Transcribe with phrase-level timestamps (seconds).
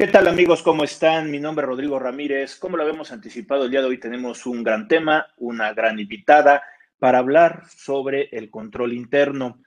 [0.00, 0.62] ¿Qué tal amigos?
[0.62, 1.28] ¿Cómo están?
[1.28, 2.54] Mi nombre es Rodrigo Ramírez.
[2.54, 6.62] Como lo habíamos anticipado, el día de hoy tenemos un gran tema, una gran invitada
[7.00, 9.60] para hablar sobre el control interno.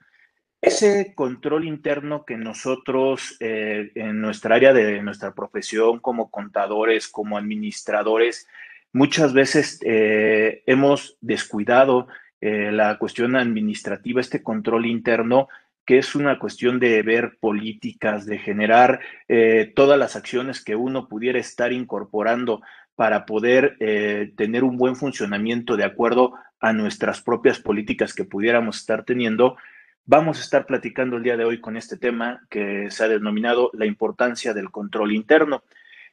[0.62, 7.38] Ese control interno que nosotros eh, en nuestra área de nuestra profesión como contadores, como
[7.38, 8.48] administradores,
[8.94, 12.08] muchas veces eh, hemos descuidado
[12.40, 15.50] eh, la cuestión administrativa, este control interno
[15.92, 21.10] que es una cuestión de ver políticas, de generar eh, todas las acciones que uno
[21.10, 22.62] pudiera estar incorporando
[22.96, 28.78] para poder eh, tener un buen funcionamiento de acuerdo a nuestras propias políticas que pudiéramos
[28.78, 29.58] estar teniendo.
[30.06, 33.70] Vamos a estar platicando el día de hoy con este tema que se ha denominado
[33.74, 35.62] la importancia del control interno.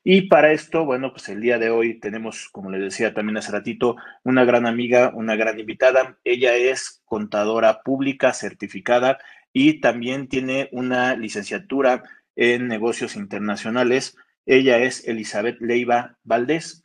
[0.03, 3.53] Y para esto, bueno, pues el día de hoy tenemos, como les decía también hace
[3.53, 6.17] ratito, una gran amiga, una gran invitada.
[6.25, 9.19] Ella es contadora pública certificada
[9.53, 12.03] y también tiene una licenciatura
[12.37, 14.17] en negocios internacionales.
[14.47, 16.85] Ella es Elizabeth Leiva Valdés.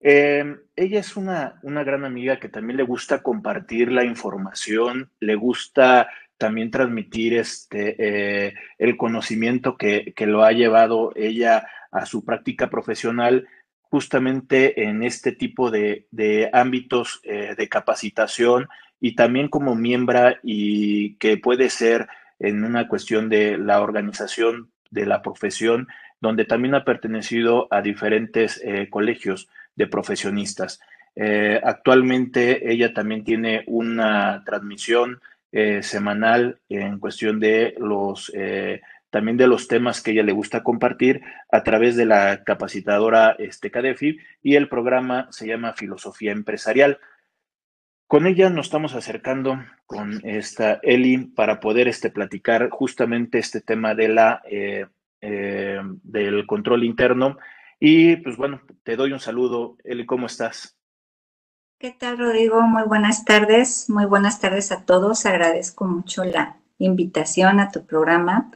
[0.00, 5.34] Em, ella es una, una gran amiga que también le gusta compartir la información, le
[5.34, 12.24] gusta también transmitir este, eh, el conocimiento que, que, lo ha llevado ella a su
[12.24, 13.48] práctica profesional
[13.80, 18.68] justamente en este tipo de, de ámbitos eh, de capacitación
[19.00, 22.08] y también como miembro y que puede ser
[22.38, 25.88] en una cuestión de la organización de la profesión,
[26.20, 30.80] donde también ha pertenecido a diferentes eh, colegios de profesionistas.
[31.14, 35.20] Eh, actualmente ella también tiene una transmisión
[35.52, 38.32] eh, semanal en cuestión de los
[39.10, 43.70] también de los temas que ella le gusta compartir a través de la capacitadora este,
[43.70, 46.98] CADEFI y el programa se llama Filosofía Empresarial.
[48.06, 53.96] Con ella nos estamos acercando con esta Eli para poder este, platicar justamente este tema
[53.96, 54.86] de la, eh,
[55.20, 57.36] eh, del control interno.
[57.80, 59.76] Y pues bueno, te doy un saludo.
[59.82, 60.76] Eli, ¿cómo estás?
[61.78, 62.62] ¿Qué tal, Rodrigo?
[62.62, 63.90] Muy buenas tardes.
[63.90, 65.26] Muy buenas tardes a todos.
[65.26, 68.52] Agradezco mucho la invitación a tu programa.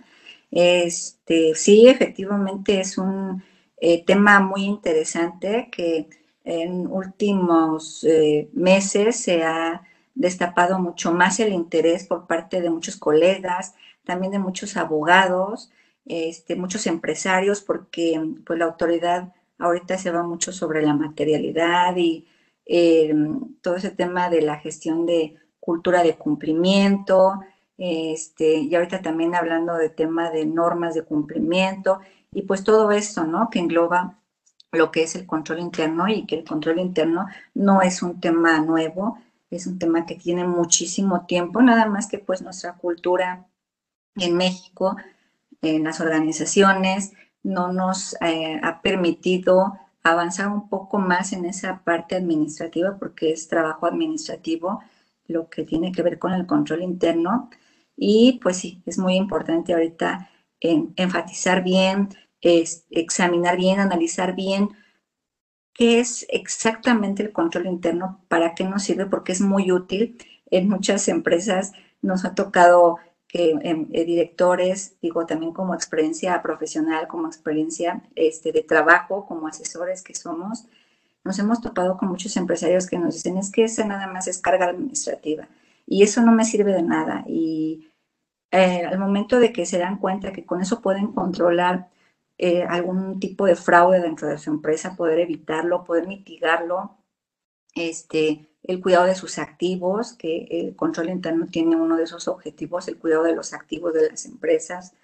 [0.53, 3.43] Este, sí, efectivamente es un
[3.79, 6.09] eh, tema muy interesante que
[6.45, 9.83] en últimos eh, meses se ha
[10.15, 13.75] destapado mucho más el interés por parte de muchos colegas,
[14.05, 15.71] también de muchos abogados,
[16.07, 22.27] este, muchos empresarios, porque pues, la autoridad ahorita se va mucho sobre la materialidad y
[22.67, 23.15] eh,
[23.61, 27.41] todo ese tema de la gestión de cultura de cumplimiento,
[27.77, 32.01] este, y ahorita también hablando de tema de normas de cumplimiento,
[32.33, 33.49] y pues todo esto, ¿no?
[33.51, 34.20] Que engloba
[34.73, 38.61] lo que es el control interno y que el control interno no es un tema
[38.61, 39.19] nuevo,
[39.51, 43.49] es un tema que tiene muchísimo tiempo, nada más que pues nuestra cultura
[44.15, 44.97] en México,
[45.63, 52.17] en las organizaciones, no nos eh, ha permitido avanzar un poco más en esa parte
[52.17, 54.81] administrativa porque es trabajo administrativo
[55.27, 57.51] lo que tiene que ver con el control interno.
[57.97, 62.09] Y pues sí, es muy importante ahorita enfatizar bien
[62.41, 64.71] es examinar bien, analizar bien
[65.73, 70.19] qué es exactamente el control interno, para qué nos sirve, porque es muy útil.
[70.51, 72.99] En muchas empresas nos ha tocado
[73.29, 79.47] que em, eh, directores, digo también como experiencia profesional, como experiencia este, de trabajo, como
[79.47, 80.67] asesores que somos,
[81.25, 84.39] nos hemos topado con muchos empresarios que nos dicen es que esa nada más es
[84.39, 85.49] carga administrativa
[85.87, 87.25] y eso no me sirve de nada.
[87.27, 87.89] Y
[88.51, 91.89] eh, al momento de que se dan cuenta que con eso pueden controlar
[92.43, 96.97] eh, algún tipo de fraude dentro de su empresa, poder evitarlo, poder mitigarlo,
[97.75, 102.89] este, el cuidado de sus activos, que el control interno tiene uno de esos objetivos,
[102.89, 104.95] el cuidado de los activos de las empresas.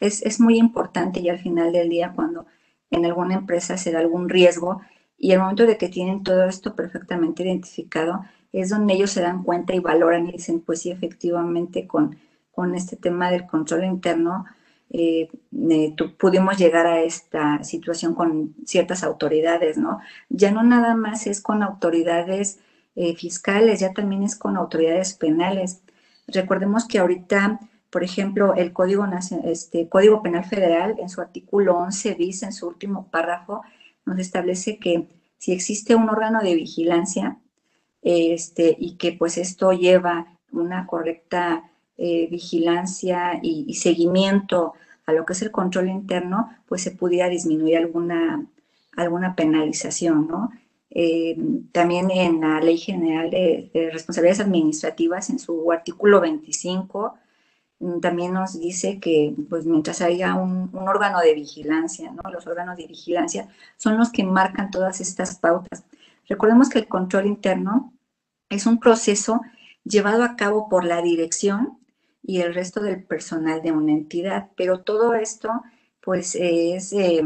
[0.00, 2.46] Es, es muy importante y al final del día cuando
[2.90, 4.80] en alguna empresa se da algún riesgo
[5.18, 9.42] y al momento de que tienen todo esto perfectamente identificado, es donde ellos se dan
[9.42, 12.16] cuenta y valoran y dicen, pues sí, efectivamente con,
[12.50, 14.46] con este tema del control interno,
[14.92, 20.00] eh, eh pudimos llegar a esta situación con ciertas autoridades, ¿no?
[20.28, 22.60] Ya no nada más es con autoridades
[22.94, 25.82] eh, fiscales, ya también es con autoridades penales.
[26.26, 27.60] Recordemos que ahorita,
[27.90, 29.06] por ejemplo, el Código,
[29.44, 29.88] este,
[30.22, 33.62] Penal Federal, en su artículo 11 bis, en su último párrafo,
[34.04, 35.08] nos establece que
[35.38, 37.38] si existe un órgano de vigilancia
[38.02, 44.74] este, y que pues esto lleva una correcta eh, vigilancia y, seguimiento
[45.06, 48.46] a lo que es el control interno, pues se pudiera disminuir alguna,
[48.96, 50.50] alguna penalización, ¿no?
[50.90, 51.36] Eh,
[51.72, 57.14] también en la Ley General de, Responsabilidades Administrativas, en su artículo 25,
[57.80, 62.30] mm, también nos dice que pues mientras haya un, un, órgano de vigilancia, ¿no?
[62.30, 65.84] Los órganos de vigilancia son los que marcan todas estas pautas.
[66.28, 67.92] Recordemos que el control interno
[68.48, 69.40] es un proceso
[69.84, 71.78] llevado a cabo por la dirección
[72.22, 75.50] y el resto del personal de una entidad, pero todo esto
[76.00, 77.22] pues es eh,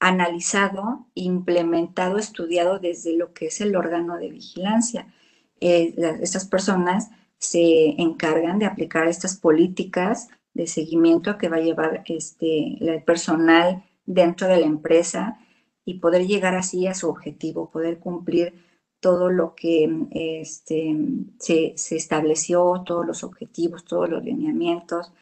[0.00, 5.12] analizado, implementado, estudiado desde lo que es el órgano de vigilancia.
[5.60, 12.02] Eh, estas personas se encargan de aplicar estas políticas de seguimiento que va a llevar
[12.06, 15.38] este, el personal dentro de la empresa
[15.84, 18.54] y poder llegar así a su objetivo, poder cumplir
[19.00, 20.94] todo lo que este,
[21.38, 25.12] se, estableció, todos los objetivos, todos los lineamientos.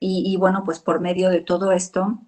[0.00, 2.18] Y, bueno, pues por medio de todo esto,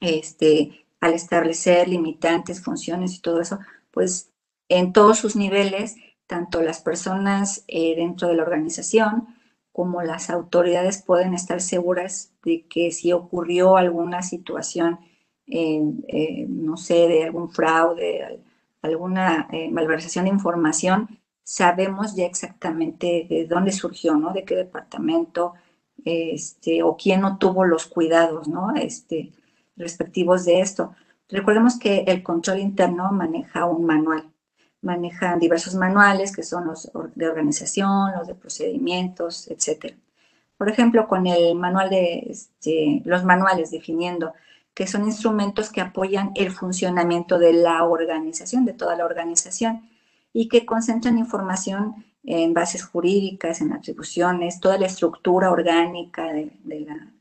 [0.00, 3.58] este, al establecer limitantes, funciones y todo eso,
[3.90, 4.30] pues
[4.68, 5.96] en todos sus niveles,
[6.28, 9.34] tanto las personas eh, dentro de la organización
[9.72, 15.00] como las autoridades pueden estar seguras de que si ocurrió alguna situación,
[15.46, 18.40] eh, no sé, de algún fraude,
[18.88, 24.32] alguna eh, malversación de información, sabemos ya exactamente de dónde surgió, ¿no?
[24.32, 25.54] De qué departamento,
[26.04, 28.74] este, o quién no tuvo los cuidados, ¿no?
[28.76, 29.32] Este,
[29.76, 30.94] respectivos de esto.
[31.28, 34.30] Recordemos que el control interno maneja un manual,
[34.82, 39.94] maneja diversos manuales que son los de organización, los de procedimientos, etc.
[40.56, 44.32] Por ejemplo, con el manual de este, los manuales definiendo
[44.78, 49.90] que son instrumentos que apoyan el funcionamiento de la organización, de toda la organización,
[50.32, 56.52] y que concentran información en bases jurídicas, en atribuciones, toda la estructura orgánica de,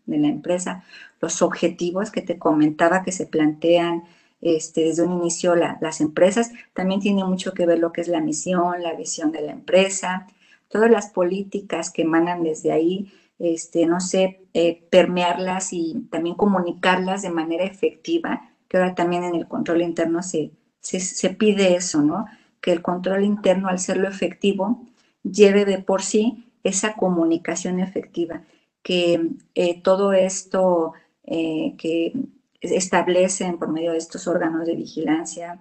[0.05, 0.83] la, empresa,
[1.19, 4.03] los objetivos que te comentaba que se plantean
[4.39, 8.21] este, desde un inicio las empresas, también tiene mucho que ver lo que es la
[8.21, 10.27] misión, la visión de la empresa,
[10.67, 17.21] todas las políticas que emanan desde ahí, este, no sé, eh, permearlas y también comunicarlas
[17.21, 20.51] de manera efectiva, que ahora también en el control interno se,
[20.81, 22.25] se, pide eso, ¿no?
[22.61, 24.83] Que el control interno, al serlo efectivo,
[25.23, 28.43] lleve de por sí esa comunicación efectiva,
[28.81, 30.93] que eh, todo esto
[31.23, 32.13] eh, que
[32.61, 35.59] establecen por medio de estos órganos de vigilancia,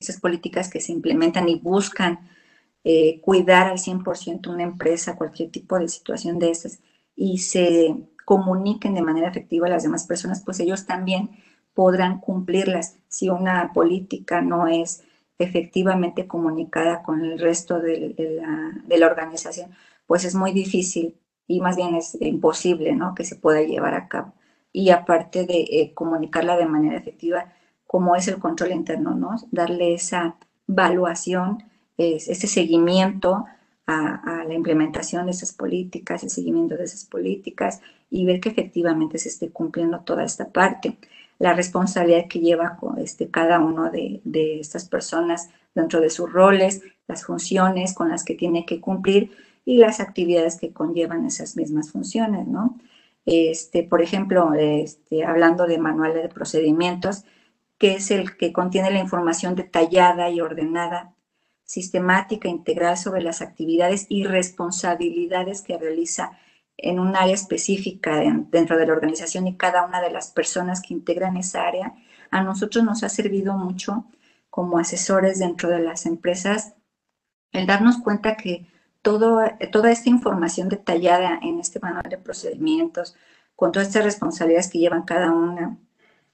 [0.00, 2.28] esas políticas que se implementan y buscan
[3.20, 6.78] cuidar al 100% una empresa, cualquier tipo de situación de estas,
[7.16, 11.30] y se comuniquen de manera efectiva a las demás personas, pues ellos también
[11.74, 12.98] podrán cumplirlas.
[13.08, 15.04] Si una política no es
[15.38, 18.14] efectivamente comunicada con el resto de,
[18.88, 19.70] la, organización,
[20.06, 21.16] pues es muy difícil
[21.46, 23.14] y más bien es imposible ¿no?
[23.14, 24.32] que se pueda llevar a cabo.
[24.72, 27.52] Y aparte de eh, comunicarla de manera efectiva,
[27.86, 29.36] como es el control interno, ¿no?
[29.50, 30.36] darle esa
[30.68, 31.64] evaluación,
[31.96, 33.46] ese seguimiento
[33.86, 37.80] a, la implementación de esas políticas, el seguimiento de esas políticas
[38.10, 40.96] y ver que efectivamente se esté cumpliendo toda esta parte.
[41.38, 46.82] La responsabilidad que lleva este, cada uno de, de estas personas dentro de sus roles,
[47.06, 49.30] las funciones con las que tiene que cumplir
[49.64, 52.78] y las actividades que conllevan esas mismas funciones, ¿no?
[53.26, 57.24] Este, por ejemplo, este, hablando de manuales de procedimientos,
[57.76, 61.15] que es el que contiene la información detallada y ordenada
[61.66, 66.38] sistemática integral sobre las actividades y responsabilidades que realiza
[66.78, 70.94] en un área específica dentro de la organización y cada una de las personas que
[70.94, 71.94] integran esa área,
[72.30, 74.06] a nosotros nos ha servido mucho
[74.50, 76.74] como asesores dentro de las empresas
[77.52, 78.66] el darnos cuenta que
[79.02, 79.40] todo,
[79.72, 83.16] toda esta información detallada en este manual de procedimientos,
[83.54, 85.78] con todas estas responsabilidades que llevan cada una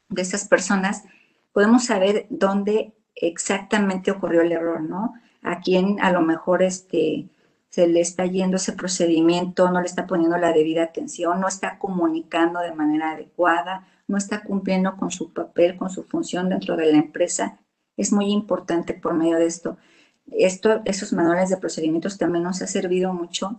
[0.08, 1.04] de estas personas,
[1.52, 5.14] podemos saber dónde exactamente ocurrió el error, ¿no?
[5.42, 7.28] A quién a lo mejor este,
[7.68, 11.78] se le está yendo ese procedimiento, no le está poniendo la debida atención, no está
[11.78, 16.92] comunicando de manera adecuada, no está cumpliendo con su papel, con su función dentro de
[16.92, 17.58] la empresa.
[17.96, 19.78] Es muy importante por medio de esto.
[20.30, 23.56] esto esos manuales de procedimientos también nos ha servido mucho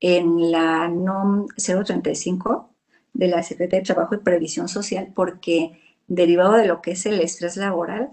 [0.00, 2.70] en la NOM 035
[3.12, 7.20] de la Secretaría de Trabajo y Previsión Social porque derivado de lo que es el
[7.20, 8.10] estrés laboral,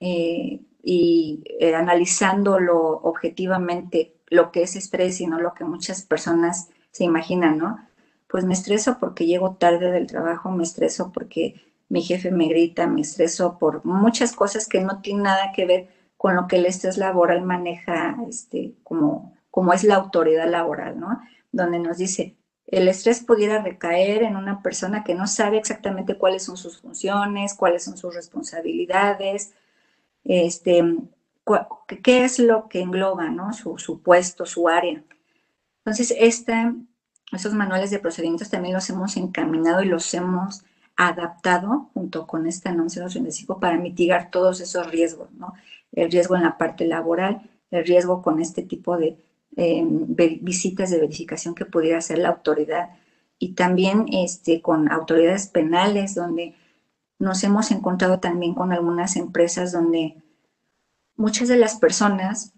[0.00, 6.68] eh, y eh, analizándolo objetivamente lo que es estrés y no lo que muchas personas
[6.90, 7.78] se imaginan, ¿no?
[8.28, 12.86] Pues me estreso porque llego tarde del trabajo, me estreso porque mi jefe me grita,
[12.86, 16.66] me estreso por muchas cosas que no tienen nada que ver con lo que el
[16.66, 21.20] estrés laboral maneja, este, como, como es la autoridad laboral, ¿no?
[21.52, 22.36] Donde nos dice,
[22.66, 27.54] el estrés pudiera recaer en una persona que no sabe exactamente cuáles son sus funciones,
[27.54, 29.54] cuáles son sus responsabilidades,
[30.24, 30.82] este,
[32.02, 33.52] qué es lo que engloba ¿no?
[33.52, 35.02] su, puesto, su área.
[35.84, 36.74] Entonces, esta
[37.32, 40.64] esos manuales de procedimientos también los hemos encaminado y los hemos
[40.96, 45.52] adaptado junto con este anuncio 235 para mitigar todos esos riesgos, ¿no?
[45.92, 49.16] El riesgo en la parte laboral, el riesgo con este tipo de
[49.56, 52.90] em, visitas de verificación que pudiera hacer la autoridad
[53.38, 56.54] y también este, con autoridades penales donde
[57.24, 60.22] nos hemos encontrado también con algunas empresas donde
[61.16, 62.52] muchas de las personas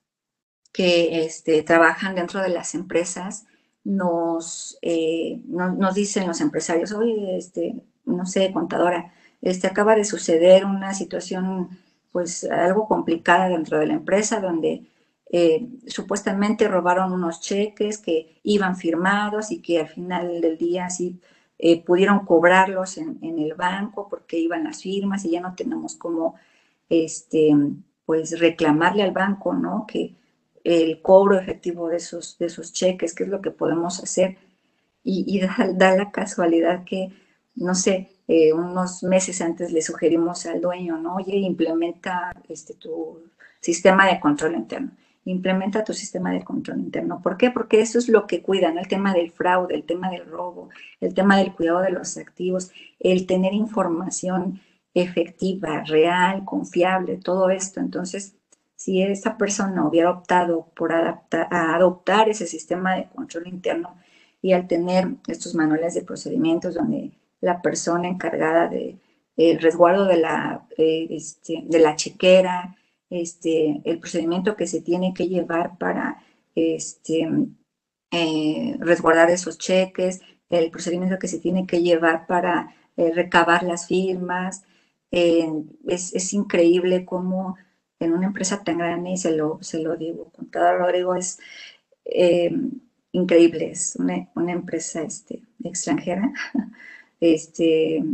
[0.72, 3.46] que este, trabajan dentro de las empresas
[3.84, 10.64] nos, eh, nos dicen los empresarios, oye, este, no sé, contadora, este, acaba de suceder
[10.64, 11.70] una situación,
[12.10, 14.90] pues, algo complicada dentro de la empresa donde
[15.30, 21.20] eh, supuestamente robaron unos cheques que iban firmados y que al final del día sí
[21.58, 26.36] eh, pudieron cobrarlos en, el banco porque iban las firmas y ya no tenemos como,
[26.88, 27.54] este,
[28.04, 29.86] pues, reclamarle al banco, ¿no?
[29.86, 30.14] Que
[30.64, 34.36] el cobro efectivo de esos, de esos cheques, qué es lo que podemos hacer.
[35.04, 35.40] Y,
[35.74, 37.10] da, la casualidad que,
[37.54, 41.16] no sé, eh, unos meses antes le sugerimos al dueño, ¿no?
[41.16, 43.20] Oye, implementa este, tu
[43.60, 44.90] sistema de control interno.
[45.26, 47.20] Implementa tu sistema de control interno.
[47.20, 47.50] ¿Por qué?
[47.50, 51.14] Porque eso es lo que cuidan, El tema del fraude, el tema del robo, el
[51.14, 54.60] tema del cuidado de los activos, el tener información
[54.94, 57.80] efectiva, real, confiable, todo esto.
[57.80, 58.36] Entonces,
[58.76, 63.96] si esa persona hubiera optado por adoptar ese sistema de control interno
[64.40, 68.98] y al tener estos manuales de procedimientos donde la persona encargada de,
[69.60, 72.76] resguardo de la, eh, este, de la chequera,
[73.10, 76.22] este, el procedimiento que se tiene que llevar para
[76.54, 77.28] este,
[78.10, 80.20] eh, resguardar esos cheques,
[80.50, 84.64] el procedimiento que se tiene que llevar para eh, recabar las firmas.
[85.10, 87.56] es, es, increíble cómo
[88.00, 91.38] en una empresa tan grande, y se lo, se lo digo con todo Rodrigo, es
[92.04, 92.52] eh,
[93.12, 96.32] increíble, es una, una, empresa este, extranjera.
[97.18, 98.04] Este,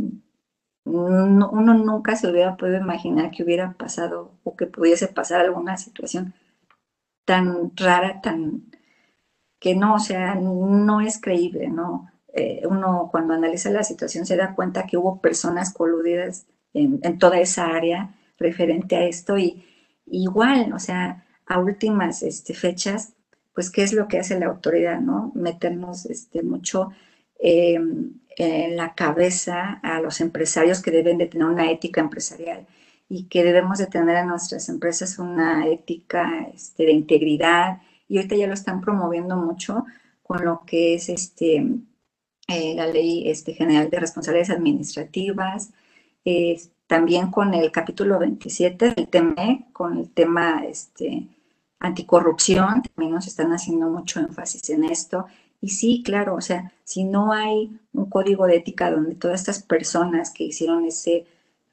[0.85, 6.33] uno, nunca se hubiera podido imaginar que hubiera pasado o que pudiese pasar alguna situación
[7.25, 8.71] tan rara, tan
[9.59, 12.09] que no, o sea, no es creíble, ¿no?
[12.33, 17.19] Eh, uno cuando analiza la situación se da cuenta que hubo personas coludidas en, en
[17.19, 19.63] toda esa área referente a esto y,
[20.07, 23.13] igual, o sea, a últimas este, fechas,
[23.53, 25.31] pues, ¿qué es lo que hace la autoridad, no?
[25.35, 26.89] Meternos este, mucho
[27.39, 32.65] em, en la cabeza a los empresarios que deben de tener una ética empresarial
[33.09, 37.81] y que debemos de tener en nuestras empresas una ética este, de integridad.
[38.07, 39.85] Y ahorita ya lo están promoviendo mucho
[40.23, 41.65] con lo que es este,
[42.47, 45.71] eh, la ley este, general de responsabilidades administrativas,
[46.87, 51.27] también con el capítulo 27 del TME, con el tema este,
[51.79, 55.25] anticorrupción, también nos están haciendo mucho énfasis en esto.
[55.63, 59.63] Y sí, claro, o sea, si no hay un código de ética donde todas estas
[59.63, 61.25] personas que hicieron ese,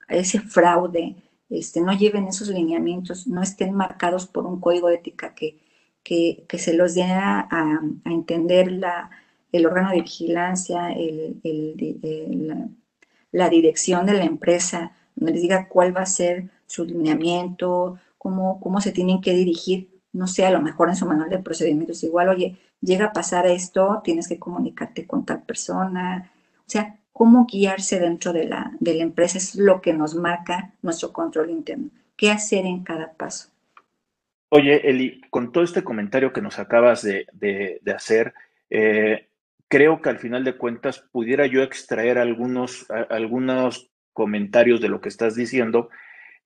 [0.09, 1.17] ese fraude
[1.49, 5.59] este, no lleven esos lineamientos, no estén marcados por un código de ética que,
[6.05, 9.11] que, se los dé a, a, entender la,
[9.51, 12.71] el órgano de vigilancia, el, el,
[13.33, 18.61] la dirección de la empresa, donde les diga cuál va a ser su lineamiento, cómo,
[18.61, 22.05] cómo se tienen que dirigir, no sé, a lo mejor en su manual de procedimientos
[22.05, 27.47] igual, oye, llega a pasar esto, tienes que comunicarte con tal persona, o sea, cómo
[27.47, 31.91] guiarse dentro de la, de la empresa es lo que nos marca nuestro control interno,
[32.17, 33.51] qué hacer en cada paso.
[34.49, 38.35] Oye, Eli, con todo este comentario que nos acabas de, de, hacer,
[38.69, 39.29] eh,
[39.69, 45.09] creo que al final de cuentas pudiera yo extraer algunos, algunos comentarios de lo que
[45.09, 45.89] estás diciendo,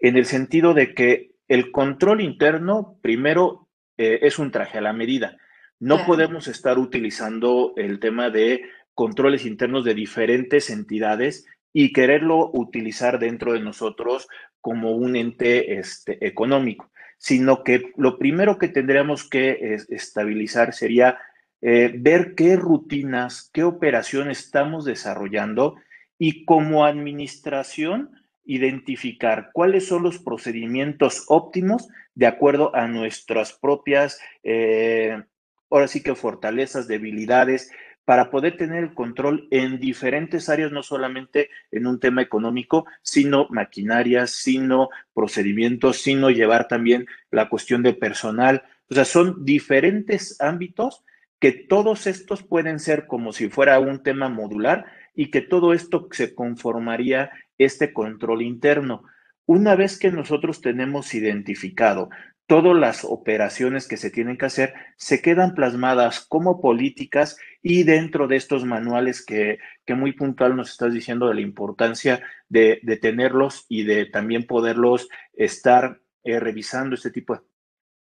[0.01, 4.93] en el sentido de que el control interno, primero, eh, es un traje a la
[4.93, 5.39] medida.
[5.85, 8.63] No podemos estar utilizando el tema de
[8.95, 14.27] controles internos de diferentes entidades y quererlo utilizar dentro de nosotros
[14.63, 21.19] como un ente este, económico, sino que lo primero que tendríamos que estabilizar sería
[21.61, 25.77] eh, ver qué rutinas, qué operación estamos desarrollando
[26.19, 28.11] y como administración
[28.47, 35.23] identificar cuáles son los procedimientos óptimos de acuerdo a nuestras propias, eh,
[35.71, 37.71] ahora sí que fortalezas, debilidades,
[38.05, 43.47] para poder tener el control en diferentes áreas, no solamente en un tema económico, sino
[43.51, 48.63] maquinarias, sino procedimientos, sino llevar también la cuestión de personal.
[48.91, 51.05] O sea, son diferentes ámbitos
[51.41, 56.09] que todos estos pueden ser como si fuera un tema modular y que todo esto
[56.11, 59.05] se conformaría este control interno.
[59.47, 62.11] Una vez que nosotros tenemos identificado
[62.47, 68.29] todas las operaciones que se tienen que hacer se quedan plasmadas como políticas y dentro
[68.29, 69.59] de estos manuales que,
[69.89, 76.01] muy puntual nos estás diciendo de la importancia de, tenerlos y de también poderlos estar
[76.23, 77.43] eh, revisando este tipo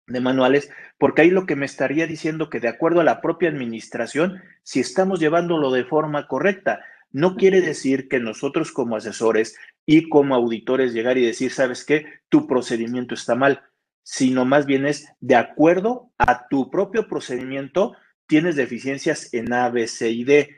[0.08, 3.50] de manuales, porque ahí lo que me estaría diciendo que de acuerdo a la propia
[3.50, 6.80] administración, si estamos llevándolo de forma correcta,
[7.12, 12.06] no quiere decir que nosotros como asesores y como auditores llegar y decir, sabes qué,
[12.30, 13.64] tu procedimiento está mal
[14.10, 17.94] sino más bien es de acuerdo a tu propio procedimiento,
[18.26, 20.56] tienes deficiencias en A, B, C y D,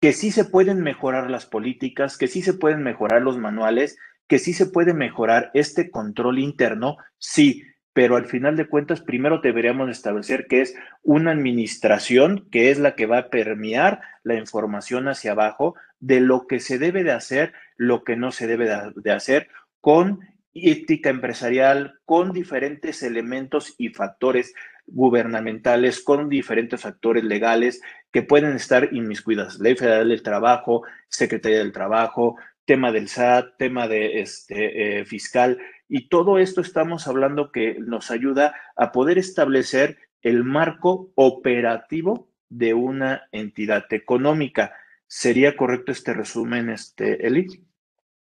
[0.00, 4.40] que sí se pueden mejorar las políticas, que sí se pueden mejorar los manuales, que
[4.40, 9.88] sí se puede mejorar este control interno, sí, pero al final de cuentas primero deberíamos
[9.88, 15.30] establecer que es una administración que es la que va a permear la información hacia
[15.30, 19.46] abajo de lo que se debe de hacer, lo que no se debe de hacer,
[19.80, 20.20] con
[20.54, 24.54] ética empresarial con diferentes elementos y factores
[24.86, 27.80] gubernamentales, con diferentes factores legales
[28.10, 29.58] que pueden estar inmiscuidas.
[29.60, 35.58] Ley Federal del Trabajo, Secretaría del Trabajo, tema del SAT, tema de este, eh, fiscal,
[35.88, 42.74] y todo esto estamos hablando que nos ayuda a poder establecer el marco operativo de
[42.74, 44.72] una entidad económica.
[45.06, 47.64] ¿Sería correcto este resumen, este, Eli?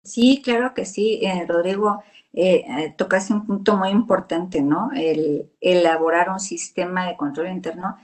[0.04, 2.04] Sí, claro que sí, eh, Rodrigo.
[2.34, 4.90] Eh, eh, tocaste un punto muy importante, ¿no?
[4.96, 7.98] El elaborar un sistema de control interno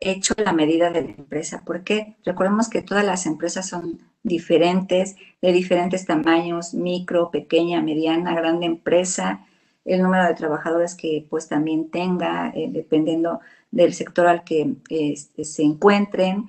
[0.00, 1.62] hecho a la medida de la empresa.
[1.64, 8.66] Porque recordemos que todas las empresas son diferentes, de diferentes tamaños, micro, pequeña, mediana, grande
[8.66, 9.46] empresa,
[9.84, 15.62] el número de trabajadores que pues también tenga, dependiendo del sector al que este, se
[15.62, 16.46] encuentren.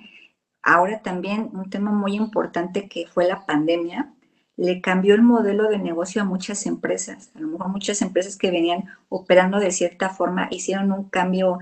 [0.62, 4.15] Ahora también un tema muy importante que fue la pandemia,
[4.56, 7.30] le cambió el modelo de negocio a muchas empresas.
[7.34, 11.58] A lo mejor muchas empresas que venían operando de cierta forma hicieron un cambio,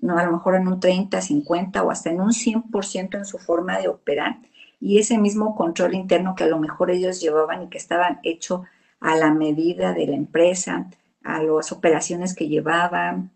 [0.00, 3.38] no, a lo mejor en un 30, 50 o hasta en un 100% en su
[3.38, 4.38] forma de operar.
[4.80, 8.64] Y ese mismo control interno que a lo mejor ellos llevaban y que estaban hecho
[9.00, 10.90] a la medida de la empresa,
[11.22, 13.30] a las operaciones que llevaban,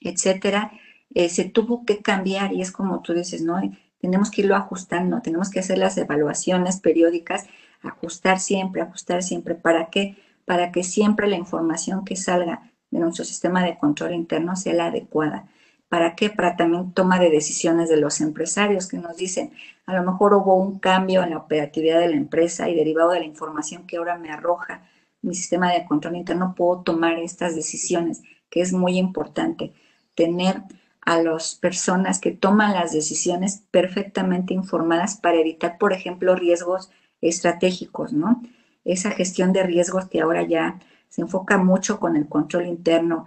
[0.00, 0.72] etcétera,
[1.14, 3.60] eh, se tuvo que cambiar y es como tú dices, ¿no?
[4.00, 7.46] Tenemos que irlo ajustando, tenemos que hacer las evaluaciones periódicas
[7.82, 9.54] ajustar siempre, ajustar siempre.
[9.54, 10.16] ¿Para qué?
[10.44, 14.86] Para que siempre la información que salga de nuestro sistema de control interno sea la
[14.86, 15.48] adecuada.
[15.88, 16.30] ¿Para qué?
[16.30, 19.52] Para también toma de decisiones de los empresarios que nos dicen,
[19.84, 23.20] a lo mejor hubo un cambio en la operatividad de la empresa y derivado de
[23.20, 24.82] la información que ahora me arroja
[25.22, 29.72] mi sistema de control interno, puedo tomar estas decisiones, que es muy importante.
[30.14, 30.62] Tener
[31.00, 36.90] a las personas que toman las decisiones perfectamente informadas para evitar, por ejemplo, riesgos
[37.22, 38.42] estratégicos, ¿no?
[38.84, 43.26] Esa gestión de riesgos que ahora ya se enfoca mucho con el control interno.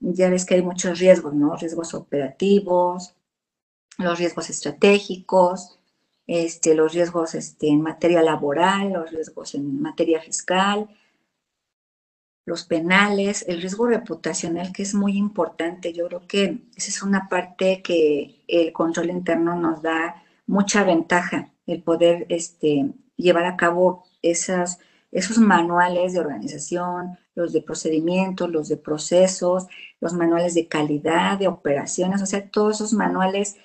[0.00, 1.56] Ya ves que hay muchos riesgos, ¿no?
[1.56, 3.14] Riesgos operativos,
[3.98, 5.78] los riesgos estratégicos,
[6.26, 10.88] este, los riesgos este, en materia laboral, los riesgos en materia fiscal,
[12.46, 15.92] los penales, el riesgo reputacional, que es muy importante.
[15.92, 21.52] Yo creo que esa es una parte que el control interno nos da mucha ventaja,
[21.66, 24.78] el poder este, llevar a cabo esas,
[25.12, 29.66] esos manuales de organización, los de procedimientos, los de procesos,
[30.00, 33.56] los manuales de calidad, de operaciones, o sea, todos esos manuales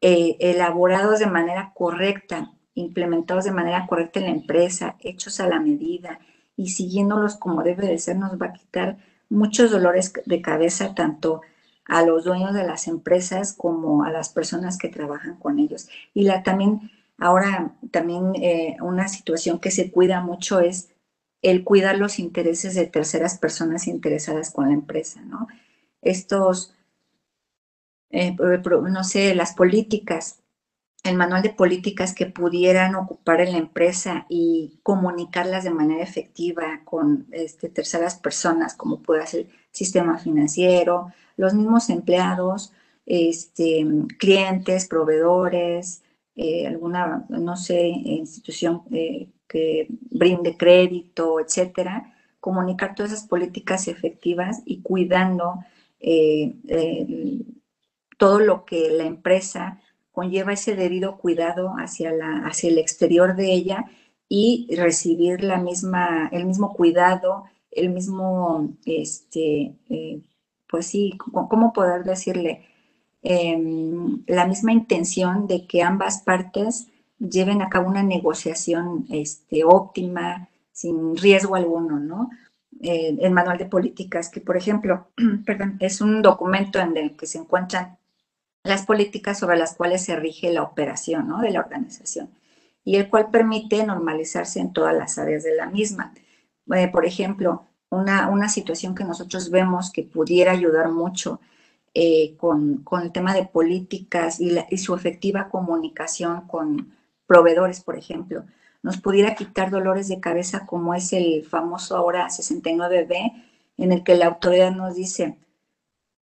[0.00, 5.60] eh, elaborados de manera correcta, implementados de manera correcta en la empresa, hechos a la
[5.60, 6.20] medida
[6.56, 8.98] y siguiéndolos como debe de ser, nos va a quitar
[9.28, 11.42] muchos dolores de cabeza tanto
[11.84, 15.88] a los dueños de las empresas como a las personas que trabajan con ellos.
[16.14, 20.90] Y la también Ahora también eh, una situación que se cuida mucho es
[21.42, 25.48] el cuidar los intereses de terceras personas interesadas con la empresa, ¿no?
[26.00, 26.74] Estos,
[28.10, 30.42] eh, no sé, las políticas,
[31.04, 36.82] el manual de políticas que pudieran ocupar en la empresa y comunicarlas de manera efectiva
[36.84, 42.72] con este, terceras personas, como puede ser el sistema financiero, los mismos empleados,
[43.06, 43.86] este,
[44.18, 46.02] clientes, proveedores,
[46.40, 54.62] eh, alguna, no sé, institución eh, que brinde crédito, etcétera, comunicar todas esas políticas efectivas
[54.64, 55.56] y cuidando
[55.98, 56.54] eh,
[58.18, 59.80] todo lo que la empresa
[60.12, 63.86] conlleva ese debido cuidado hacia, la, hacia el exterior de ella
[64.28, 69.74] y recibir la misma, el mismo cuidado, el mismo, este,
[70.70, 72.64] pues sí, ¿cómo poder decirle?
[73.22, 80.48] Em, la misma intención de que ambas partes lleven a cabo una negociación este, óptima,
[80.72, 82.30] sin riesgo alguno, ¿no?
[82.80, 85.08] eh, el manual de políticas, que por ejemplo,
[85.46, 87.98] perdón, es un documento en el que se encuentran
[88.64, 91.40] las políticas sobre las cuales se rige la operación ¿no?
[91.40, 92.30] de la organización
[92.84, 96.12] y el cual permite normalizarse en todas las áreas de la misma.
[96.74, 101.40] Eh, por ejemplo, una, una, situación que nosotros vemos que pudiera ayudar mucho
[101.94, 106.92] eh, con, con, el tema de políticas y, y su efectiva comunicación con
[107.26, 108.44] proveedores, por ejemplo,
[108.82, 113.44] nos pudiera quitar dolores de cabeza como es el famoso ahora 69B,
[113.76, 115.38] en el que la autoridad nos dice,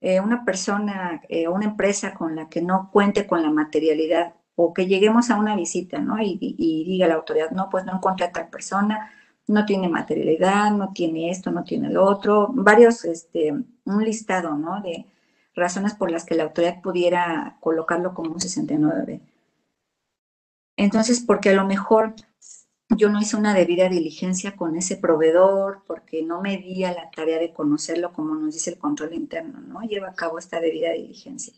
[0.01, 4.35] eh, una persona o eh, una empresa con la que no cuente con la materialidad
[4.55, 6.17] o que lleguemos a una visita, ¿no?
[6.21, 6.37] Y,
[6.87, 9.11] diga la autoridad, no, pues no encontré a tal persona,
[9.47, 14.81] no tiene materialidad, no tiene esto, no tiene lo otro, varios, este, un listado, ¿no?
[14.83, 15.07] De
[15.57, 19.21] razones por las que la autoridad pudiera colocarlo como un 69B.
[20.77, 22.15] Entonces, porque a lo mejor
[22.91, 27.11] yo no hice una debida diligencia con ese proveedor porque no me di a la
[27.11, 29.81] tarea de conocerlo como nos dice el control interno, ¿no?
[29.83, 31.55] Lleva a cabo esta debida diligencia.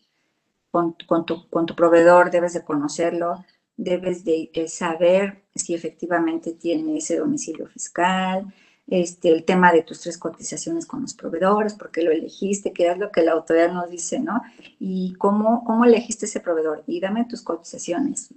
[0.71, 0.95] Con,
[1.27, 3.45] tu, proveedor debes de conocerlo,
[3.77, 8.55] debes de, saber si efectivamente tiene ese domicilio fiscal,
[8.89, 12.89] este, el tema de tus tres cotizaciones con los proveedores, por qué lo elegiste, qué
[12.89, 14.43] es lo que la autoridad nos dice, ¿no?
[14.79, 16.85] Y cómo, cómo elegiste ese proveedor.
[16.87, 18.31] Y dame tus cotizaciones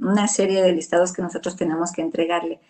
[0.00, 2.60] una serie de listados que nosotros tenemos que entregarle,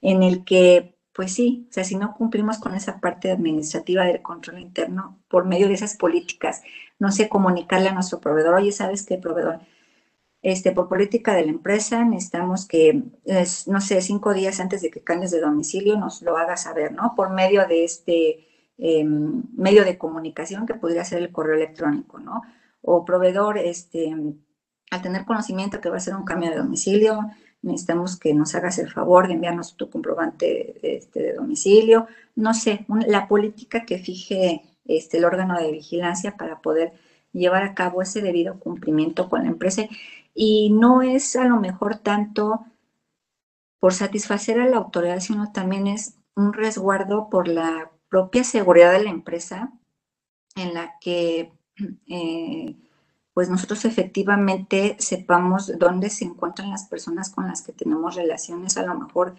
[0.00, 4.22] en el que, pues sí, o sea, si no cumplimos con esa parte administrativa del
[4.22, 6.62] control interno por medio de esas políticas,
[6.98, 9.60] no sé, comunicarle a nuestro proveedor, oye, ¿sabes qué, proveedor?
[10.40, 14.90] Este, por política de la empresa necesitamos que, es, no sé, cinco días antes de
[14.90, 17.14] que cambies de domicilio nos lo hagas saber, ¿no?
[17.16, 18.46] Por medio de este
[18.78, 22.42] em, medio de comunicación que podría ser el correo electrónico, ¿no?
[22.82, 24.14] O proveedor, este,
[24.90, 27.20] al tener conocimiento que va a ser un cambio de domicilio,
[27.62, 32.86] necesitamos que nos hagas el favor de enviarnos tu comprobante este, de domicilio, no sé,
[33.06, 36.92] la política que fije este, el órgano de vigilancia para poder
[37.32, 39.82] llevar a cabo ese debido cumplimiento con la empresa.
[40.40, 42.64] Y no es a lo mejor tanto
[43.80, 49.02] por satisfacer a la autoridad, sino también es un resguardo por la propia seguridad de
[49.02, 49.72] la empresa
[50.54, 51.52] en la que
[52.06, 52.76] eh,
[53.34, 58.86] pues nosotros efectivamente sepamos dónde se encuentran las personas con las que tenemos relaciones, a
[58.86, 59.34] lo mejor,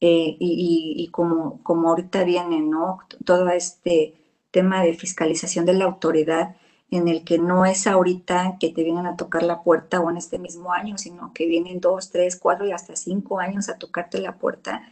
[0.00, 3.00] eh, y, como, como ahorita viene, ¿no?
[3.24, 4.14] Todo este
[4.52, 6.54] tema de fiscalización de la autoridad,
[6.90, 10.16] en el que no es ahorita que te vienen a tocar la puerta o en
[10.16, 14.18] este mismo año, sino que vienen dos, tres, cuatro y hasta cinco años a tocarte
[14.20, 14.82] la puerta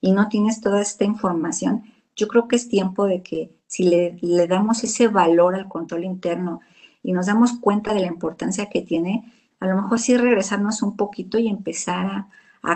[0.00, 1.84] y no tienes toda esta información.
[2.16, 6.04] Yo creo que es tiempo de que si le, le damos ese valor al control
[6.04, 6.60] interno,
[7.04, 10.96] y nos damos cuenta de la importancia que tiene, a lo mejor sí regresarnos un
[10.96, 12.28] poquito y empezar a,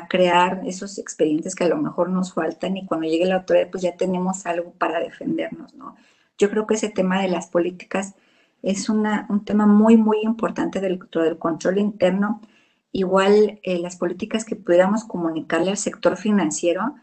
[0.06, 3.82] crear esos expedientes que a lo mejor nos faltan y cuando llegue la autoridad pues
[3.82, 5.96] ya tenemos algo para defendernos, ¿no?
[6.36, 8.14] Yo creo que ese tema de las políticas
[8.62, 9.04] es un
[9.44, 12.40] tema muy, muy importante del, del control interno.
[12.92, 16.94] Igual eh, las políticas que pudiéramos comunicarle al sector financiero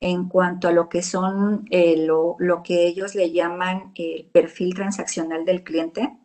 [0.00, 4.74] en cuanto a lo que son eh, lo, lo, que ellos le llaman el perfil
[4.74, 6.16] transaccional del cliente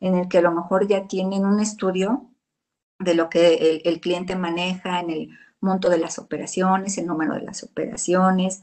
[0.00, 2.28] en el que a lo mejor ya tienen un estudio
[2.98, 7.42] de lo que el, cliente maneja en el monto de las operaciones, el número de
[7.42, 8.62] las operaciones,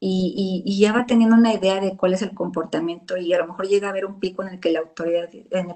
[0.00, 3.66] y, ya va teniendo una idea de cuál es el comportamiento y a lo mejor
[3.66, 5.30] llega a haber un pico en el que la autoridad,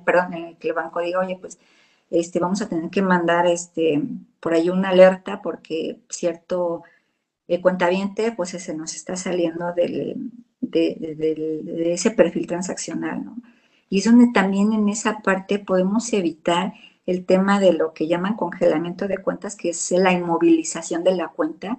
[0.04, 1.58] perdón, en el que el banco diga, oye, pues
[2.10, 4.02] este, vamos a tener que mandar este,
[4.40, 6.82] por ahí una alerta porque cierto
[7.48, 13.36] eh, cuentaviente pues se nos está saliendo del, de, de, ese perfil transaccional, ¿no?
[13.90, 16.74] Y es donde también en esa parte podemos evitar
[17.06, 21.28] el tema de lo que llaman congelamiento de cuentas, que es la inmovilización de la
[21.28, 21.78] cuenta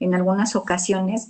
[0.00, 1.28] en algunas ocasiones.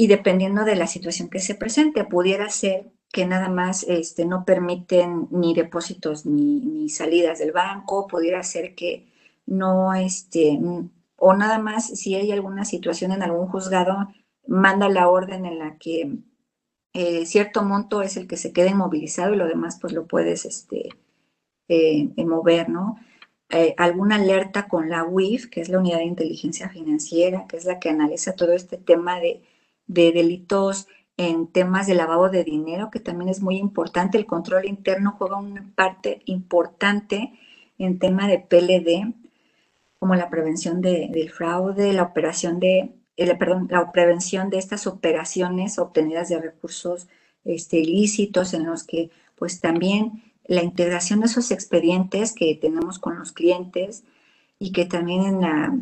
[0.00, 4.44] Y dependiendo de la situación que se presente, pudiera ser que nada más este, no
[4.44, 9.08] permiten ni depósitos ni, salidas del banco, pudiera ser que
[9.44, 10.56] no, este,
[11.16, 14.06] o nada más si hay alguna situación en algún juzgado,
[14.46, 16.12] manda la orden en la que
[16.92, 20.44] eh, cierto monto es el que se queda inmovilizado y lo demás pues lo puedes
[20.44, 20.90] este,
[21.66, 23.00] eh, mover, ¿no?
[23.50, 27.64] Eh, alguna alerta con la UIF, que es la Unidad de Inteligencia Financiera, que es
[27.64, 29.42] la que analiza todo este tema de,
[29.88, 34.16] de delitos en temas de lavado de dinero, que también es muy importante.
[34.16, 37.32] El control interno juega una parte importante
[37.78, 39.14] en tema de PLD,
[39.98, 42.94] como la prevención de, del fraude, la operación de
[43.38, 47.08] perdón, la prevención de estas operaciones obtenidas de recursos
[47.44, 53.18] este, ilícitos en los que pues también la integración de esos expedientes que tenemos con
[53.18, 54.04] los clientes
[54.60, 55.76] y que también en la,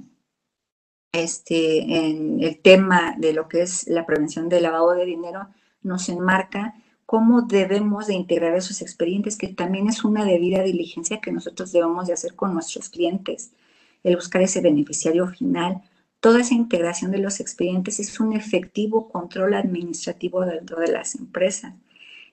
[1.17, 5.49] este, en el tema de lo que es la prevención del lavado de dinero,
[5.83, 6.75] nos enmarca
[7.07, 12.09] cómo debemos de integrar esos expedientes, que también es una debida diligencia que nosotros debemos
[12.09, 13.53] de hacer con nuestros clientes,
[14.03, 15.83] el buscar ese beneficiario final.
[16.21, 21.75] Toda esa integración de los expedientes es un efectivo control administrativo dentro de las empresas.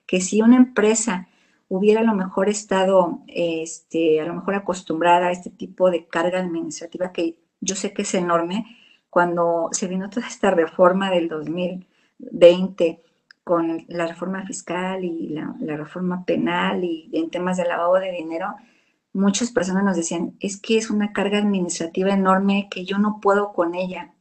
[0.06, 1.28] Que si una empresa
[1.68, 6.40] hubiera a lo mejor estado, este, a lo mejor acostumbrada a este tipo de carga
[6.40, 8.64] administrativa que yo sé que es enorme,
[9.10, 13.02] cuando se vino toda esta reforma del 2020
[13.44, 18.54] con la reforma fiscal y la, reforma penal y en temas de lavado de dinero,
[19.12, 23.52] muchas personas nos decían, es que es una carga administrativa enorme que yo no puedo
[23.52, 24.14] con ella.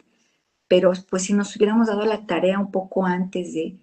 [0.68, 3.78] Pero pues si nos hubiéramos dado la tarea un poco antes de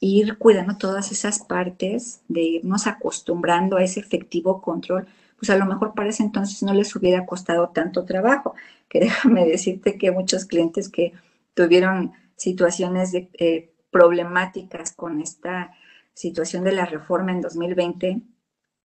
[0.00, 5.66] ir cuidando todas esas partes, de irnos acostumbrando a ese efectivo control, pues a lo
[5.66, 8.54] mejor para ese entonces no les hubiera costado tanto trabajo.
[8.88, 11.12] Que déjame decirte que muchos clientes que
[11.54, 15.72] tuvieron situaciones eh, problemáticas con esta
[16.14, 18.22] situación de la reforma en 2020,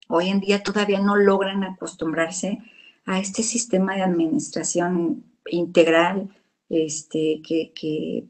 [0.08, 2.58] hoy en día todavía no logran acostumbrarse
[3.06, 6.30] a este sistema de administración integral,
[6.68, 8.26] este, que,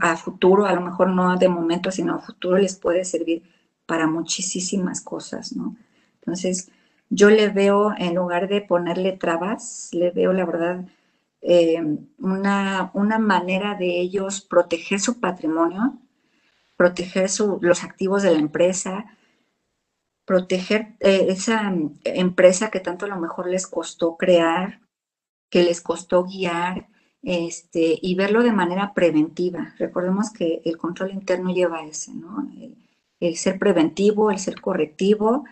[0.00, 3.42] a, futuro, a lo mejor no de momento, sino a futuro les puede servir
[3.86, 5.76] para muchísimas cosas, ¿no?
[6.20, 6.70] Entonces,
[7.14, 10.84] yo le veo, en lugar de ponerle trabas, le veo, la verdad,
[11.42, 11.80] eh,
[12.18, 15.98] una, una, manera de ellos proteger su patrimonio,
[16.76, 19.04] proteger los activos de la empresa,
[20.24, 24.80] proteger eh, esa mm, empresa que tanto a lo mejor les costó crear,
[25.50, 26.88] que les costó guiar,
[27.22, 29.74] este, y verlo de manera preventiva.
[29.78, 32.48] Recordemos que el control interno lleva ese, ¿no?
[33.20, 35.44] el ser preventivo, el ser correctivo,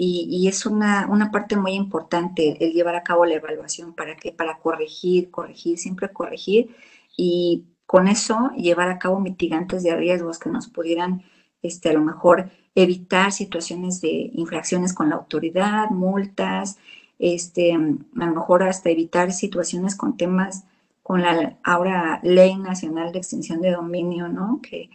[0.00, 3.94] y, es una, parte muy importante el llevar a cabo la evaluación.
[3.94, 4.30] ¿Para qué?
[4.30, 6.76] Para corregir, corregir, siempre corregir
[7.16, 11.24] y con eso llevar a cabo mitigantes de riesgos que nos pudieran
[11.62, 16.78] este, a lo mejor evitar situaciones de infracciones con la autoridad, multas,
[17.18, 17.78] este, a
[18.26, 20.64] lo mejor hasta evitar situaciones con temas
[21.02, 24.60] con la ahora Ley Nacional de Extinción de Dominio, ¿no?
[24.62, 24.90] Que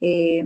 [0.00, 0.44] eh,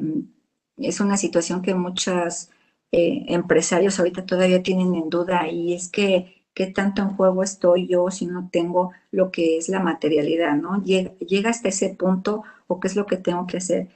[0.77, 2.51] es una situación que muchas
[2.97, 7.89] eh, empresarios ahorita todavía tienen en duda y es que qué tanto en juego estoy
[7.89, 10.81] yo si no tengo lo que es la materialidad, ¿no?
[10.85, 13.89] Llega, hasta ese punto o qué es lo que tengo que hacer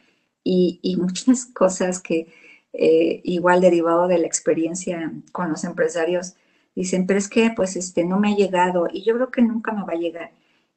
[0.43, 2.27] y, muchas cosas que
[2.73, 6.35] eh, igual derivado de la experiencia con los empresarios
[6.75, 9.73] dicen, pero es que pues este no me ha llegado y yo creo que nunca
[9.73, 10.33] me va a llegar.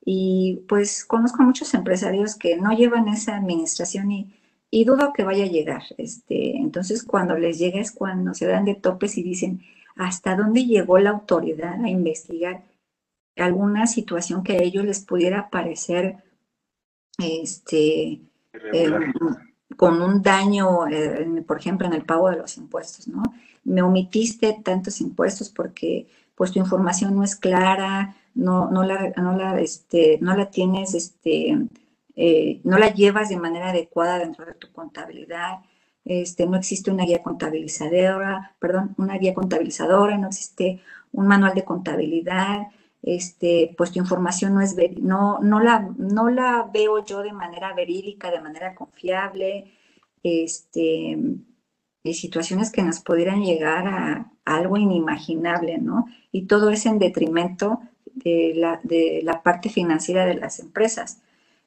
[0.05, 4.31] Y pues conozco a muchos empresarios que no llevan esa administración y
[4.71, 5.83] y dudo que vaya a llegar.
[5.97, 9.61] Este, entonces, cuando les llega es cuando se dan de topes y dicen,
[9.97, 12.63] ¿hasta dónde llegó la autoridad a investigar
[13.35, 16.17] alguna situación que a ellos les pudiera parecer
[17.19, 18.21] este,
[18.71, 19.13] em,
[19.75, 23.23] con un daño, eh, por ejemplo, en el pago de los impuestos, ¿no?
[23.63, 29.37] Me omitiste tantos impuestos porque pues tu información no es clara, no, no, la, no,
[29.37, 31.57] la, este, no la tienes este,
[32.15, 35.59] eh, no la llevas de manera adecuada dentro de tu contabilidad,
[36.05, 41.65] este, no existe una guía contabilizadora, perdón, una guía contabilizadora, no existe un manual de
[41.65, 42.67] contabilidad,
[43.03, 47.73] este, pues tu información no es, no, no, la, no la veo yo de manera
[47.73, 49.71] verídica, de manera confiable,
[50.23, 51.17] este,
[52.05, 56.05] situaciones que nos pudieran llegar a, algo inimaginable, ¿no?
[56.31, 61.21] Y todo es en detrimento de la, de la parte financiera de las empresas.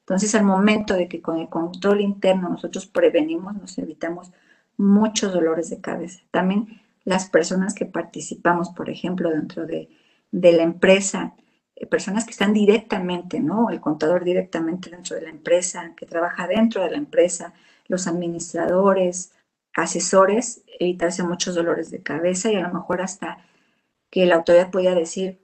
[0.05, 4.31] Entonces, al momento de que con el control interno nosotros prevenimos, nos evitamos
[4.77, 6.21] muchos dolores de cabeza.
[6.29, 9.89] También las personas que participamos, por ejemplo, dentro de,
[10.31, 11.33] la empresa,
[11.75, 13.71] eh, personas que están directamente, ¿no?
[13.71, 17.53] El contador directamente dentro de la empresa, que trabaja dentro de la empresa,
[17.87, 19.31] los administradores,
[19.73, 23.39] asesores, evitarse muchos dolores de cabeza y a lo mejor hasta
[24.11, 25.39] que la autoridad pueda decir,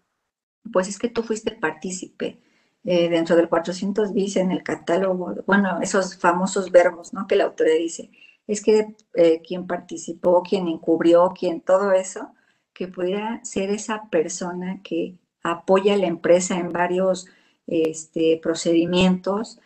[0.71, 2.39] pues es que tú fuiste partícipe,
[2.83, 7.27] eh, dentro del 400 bis en el catálogo, bueno, esos famosos verbos, ¿no?
[7.27, 8.09] Que la autoridad dice,
[8.47, 12.33] es que eh, quien participó, quien encubrió, quien todo eso,
[12.73, 17.27] que pudiera ser esa persona que apoya a la empresa en varios
[17.67, 19.59] este, procedimientos,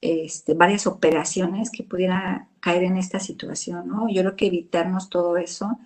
[0.00, 4.08] este, varias operaciones que pudiera caer en esta situación, ¿no?
[4.08, 5.78] Yo creo que evitarnos todo eso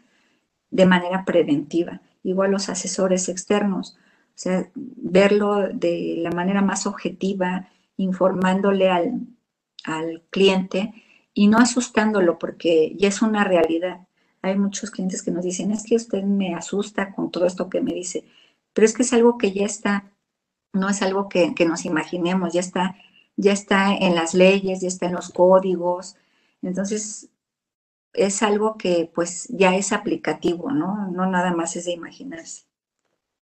[0.70, 2.00] de manera preventiva.
[2.22, 3.96] Igual los asesores externos,
[4.36, 9.28] o sea, verlo de la manera más objetiva, informándole al,
[10.30, 10.92] cliente
[11.32, 14.06] y no asustándolo porque ya es una realidad.
[14.42, 17.80] Hay muchos clientes que nos dicen, es que usted me asusta con todo esto que
[17.80, 18.24] me dice,
[18.72, 20.12] pero es que es algo que ya está
[20.76, 22.96] no es algo que, nos imaginemos, ya está,
[23.36, 26.16] ya está en las leyes, ya está en los códigos.
[26.62, 27.30] Entonces,
[28.12, 31.10] es algo que pues ya es aplicativo, ¿no?
[31.10, 32.65] No nada más es de imaginarse.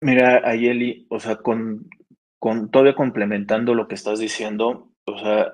[0.03, 1.89] Mira, Ayeli, o sea, con,
[2.37, 5.53] con todavía complementando lo que estás diciendo, o sea,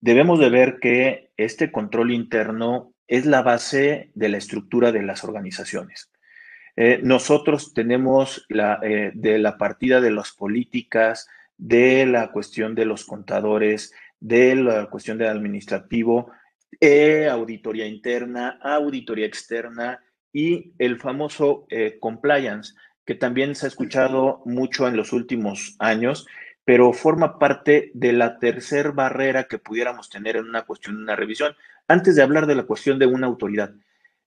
[0.00, 5.24] debemos de ver que este control interno es la base de la estructura de las
[5.24, 6.12] organizaciones.
[6.76, 12.84] Eh, nosotros tenemos la, eh, de la partida de las políticas, de la cuestión de
[12.84, 16.30] los contadores, de la cuestión del administrativo,
[16.80, 19.98] eh, auditoría interna, auditoría externa
[20.32, 21.66] y el famoso
[21.98, 22.74] compliance,
[23.10, 26.28] que también se ha escuchado mucho en los últimos años,
[26.64, 31.16] pero forma parte de la tercera barrera que pudiéramos tener en una cuestión de una
[31.16, 31.56] revisión.
[31.88, 33.72] Antes de hablar de la cuestión de una autoridad,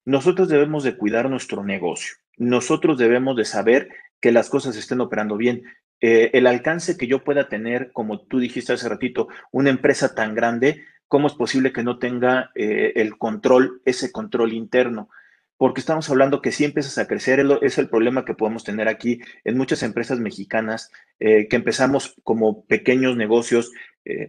[0.03, 5.37] nosotros debemos de cuidar nuestro negocio nosotros debemos de saber que las cosas estén operando
[5.37, 5.63] bien.
[6.01, 10.35] Eh, el alcance que yo pueda tener, como tú dijiste hace ratito, una empresa tan
[10.35, 15.09] grande, ¿cómo es posible que no tenga eh, el control, ese control interno?
[15.57, 19.21] Porque estamos hablando que si empiezas a crecer, es el problema que podemos tener aquí
[19.43, 23.71] en muchas empresas mexicanas, eh, que empezamos como pequeños negocios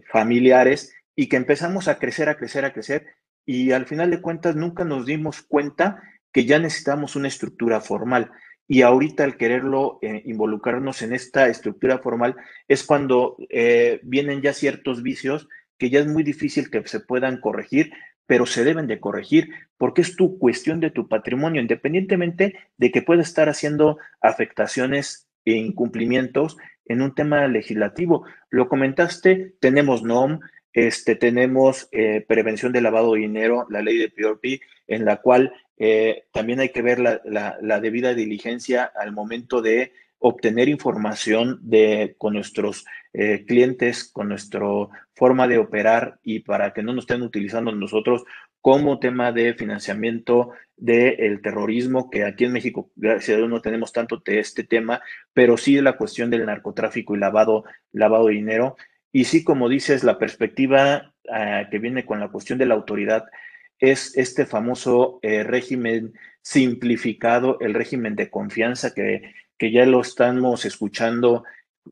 [0.09, 3.07] familiares y que empezamos a crecer, a crecer, a crecer,
[3.45, 8.31] y al final de cuentas nunca nos dimos cuenta que ya necesitamos una estructura formal.
[8.67, 12.35] Y ahorita al quererlo eh, involucrarnos en esta estructura formal
[12.67, 17.39] es cuando eh, vienen ya ciertos vicios que ya es muy difícil que se puedan
[17.39, 17.91] corregir,
[18.27, 23.01] pero se deben de corregir porque es tu cuestión de tu patrimonio, independientemente de que
[23.01, 28.25] pueda estar haciendo afectaciones e incumplimientos en un tema legislativo.
[28.49, 30.39] Lo comentaste, tenemos NOM,
[30.73, 35.53] este, tenemos eh, prevención de lavado de dinero, la ley de PRP, en la cual
[35.77, 42.33] eh, también hay que ver la, debida diligencia al momento de obtener información de, con
[42.33, 44.65] nuestros eh, clientes, con nuestra
[45.13, 48.25] forma de operar y para que no nos estén utilizando nosotros
[48.65, 53.93] como tema de financiamiento del terrorismo, que aquí en México, gracias a Dios, no tenemos
[53.93, 55.01] tanto de este tema,
[55.33, 58.75] pero sí la cuestión del narcotráfico y lavado, lavado de dinero.
[59.11, 63.25] Y sí, como dices, la perspectiva ah, que viene con la cuestión de la autoridad
[63.77, 66.13] es este famoso eh, régimen
[66.45, 71.43] simplificado, el régimen de confianza que, que ya lo estamos escuchando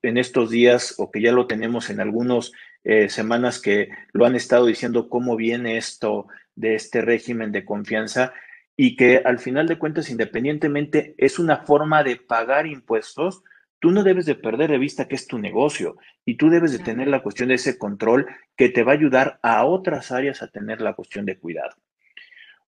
[0.03, 2.51] en estos días o que ya lo tenemos en algunas
[2.83, 8.31] eh, semanas que lo han estado diciendo cómo viene esto de este régimen de confianza
[8.77, 13.43] y que al final de cuentas, independientemente, es una forma de pagar impuestos,
[13.79, 16.79] tú no debes de perder de vista que es tu negocio y tú debes de
[16.79, 20.47] tener la cuestión de ese control que te va a ayudar a otras áreas a
[20.47, 21.75] tener la cuestión de cuidado.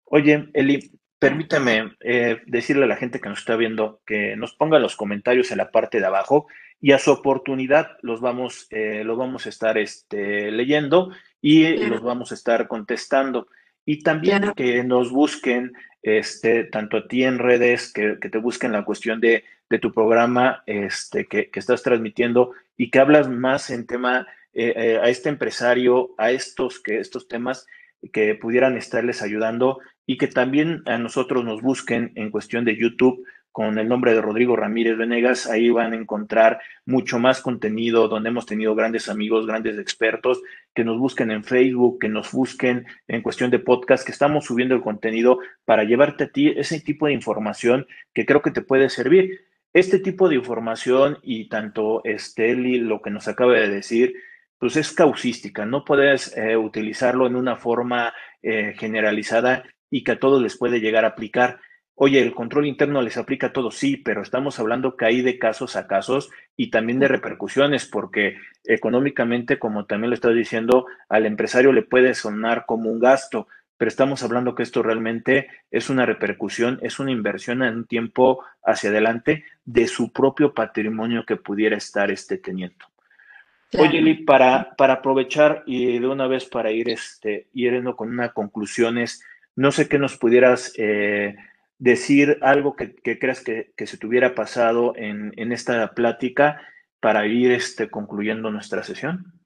[0.04, 0.90] Oye, Eli,
[1.28, 5.50] permítame eh, decirle a la gente que nos está viendo que nos ponga los comentarios
[5.50, 6.46] en la parte de abajo
[6.80, 12.32] y a su oportunidad los vamos, eh, vamos a estar este, leyendo y los vamos
[12.32, 13.48] a estar contestando.
[13.86, 18.72] Y también que nos busquen, este, tanto a ti en redes, que, que te busquen
[18.72, 23.86] la cuestión de de tu programa este, que, estás transmitiendo y que hablas más en
[23.86, 27.66] tema eh, eh, a este empresario, a estos, que, estos temas
[28.12, 33.24] que pudieran estarles ayudando y que también a nosotros nos busquen en cuestión de YouTube
[33.54, 35.46] con el nombre de Rodrigo Ramírez Venegas.
[35.46, 40.42] Ahí van a encontrar mucho más contenido donde hemos tenido grandes amigos, grandes expertos,
[40.74, 44.74] que nos busquen en Facebook, que nos busquen en cuestión de podcast, que estamos subiendo
[44.74, 48.90] el contenido para llevarte a ti ese tipo de información que creo que te puede
[48.90, 49.42] servir.
[49.72, 54.14] Este tipo de información y tanto Esteli lo que nos acaba de decir,
[54.58, 58.12] pues es causística, no puedes eh, utilizarlo en una forma
[58.42, 61.60] eh, generalizada y que a todos les puede llegar a aplicar.
[61.96, 65.38] Oye, el control interno les aplica a todos, sí, pero estamos hablando que hay de
[65.38, 71.24] casos a casos y también de repercusiones, porque económicamente, como también lo estás diciendo, al
[71.24, 76.06] empresario le puede sonar como un gasto, pero estamos hablando que esto realmente es una
[76.06, 81.76] repercusión, es una inversión en un tiempo hacia adelante de su propio patrimonio que pudiera
[81.76, 82.86] estar este teniendo.
[83.78, 88.32] Oye, Lee, para, para aprovechar y de una vez para ir este, yendo con unas
[88.32, 89.22] conclusiones,
[89.56, 91.36] no sé qué nos pudieras eh,
[91.78, 96.60] decir algo que, creas que, se te hubiera pasado en, esta plática
[97.00, 99.40] para ir este, concluyendo nuestra sesión.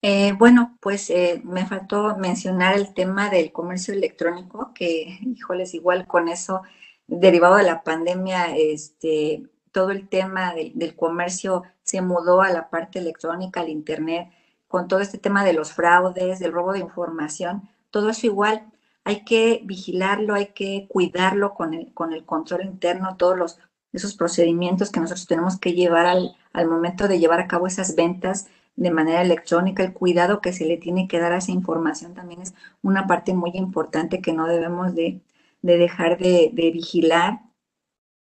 [0.00, 6.06] Eh, bueno, pues eh, me faltó mencionar el tema del comercio electrónico, que, híjoles, igual
[6.06, 6.62] con eso,
[7.08, 13.00] derivado de la pandemia, este, todo el tema del, comercio se mudó a la parte
[13.00, 14.28] electrónica, al Internet,
[14.68, 18.70] con todo este tema de los fraudes, del robo de información, todo eso igual
[19.08, 23.58] hay que vigilarlo, hay que cuidarlo con el, con el control interno, todos los
[23.90, 27.96] esos procedimientos que nosotros tenemos que llevar al, al momento de llevar a cabo esas
[27.96, 32.12] ventas de manera electrónica, el cuidado que se le tiene que dar a esa información
[32.12, 32.52] también es
[32.82, 35.22] una parte muy importante que no debemos de,
[35.62, 37.40] dejar de, vigilar.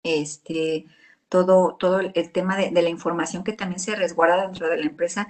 [0.02, 0.86] Este,
[1.28, 5.28] todo, todo el tema de, la información que también se resguarda dentro de la empresa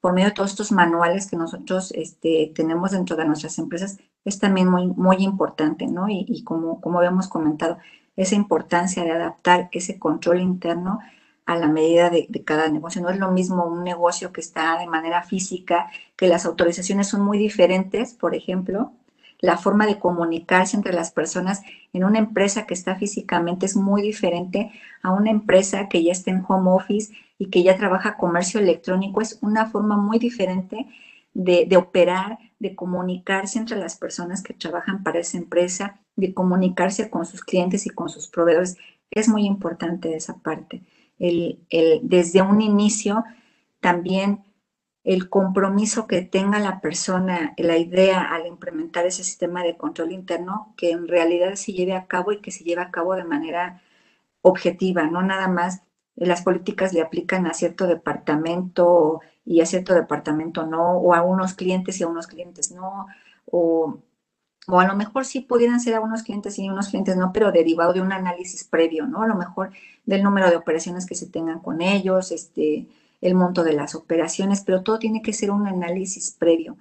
[0.00, 4.40] por medio de todos estos manuales que nosotros este, tenemos dentro de nuestras empresas es
[4.40, 6.08] también muy, muy importante, ¿no?
[6.08, 7.78] Y, como, como habíamos comentado,
[8.16, 10.98] esa importancia de adaptar ese control interno
[11.46, 13.00] a la medida de, cada negocio.
[13.00, 17.22] No es lo mismo un negocio que está de manera física, que las autorizaciones son
[17.22, 18.92] muy diferentes, por ejemplo,
[19.38, 21.62] la forma de comunicarse entre las personas
[21.92, 24.72] en una empresa que está físicamente es muy diferente
[25.02, 29.20] a una empresa que ya está en home office y que ya trabaja comercio electrónico.
[29.20, 30.88] Es una forma muy diferente
[31.32, 37.10] de, de operar, de comunicarse entre las personas que trabajan para esa empresa, de comunicarse
[37.10, 38.76] con sus clientes y con sus proveedores.
[39.10, 40.82] Es muy importante esa parte
[41.18, 41.60] el,
[42.02, 43.24] desde un inicio
[43.80, 44.44] también
[45.04, 50.74] el compromiso que tenga la persona, la idea al implementar ese sistema de control interno,
[50.76, 53.82] que en realidad se lleve a cabo y que se lleve a cabo de manera
[54.42, 55.82] objetiva, no nada más
[56.16, 61.54] las políticas le aplican a cierto departamento y a cierto departamento no, o a unos
[61.54, 63.06] clientes y a unos clientes no,
[63.46, 64.00] o
[64.68, 67.52] o a lo mejor sí pudieran ser a unos clientes y unos clientes no, pero
[67.52, 69.22] derivado de un análisis previo, ¿no?
[69.22, 69.70] A lo mejor
[70.04, 72.88] del número de operaciones que se tengan con ellos, este,
[73.20, 76.76] el monto de las operaciones, pero todo tiene que ser un análisis previo.